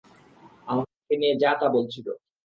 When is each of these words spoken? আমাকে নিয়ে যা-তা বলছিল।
আমাকে 0.67 1.13
নিয়ে 1.21 1.35
যা-তা 1.41 1.67
বলছিল। 1.75 2.07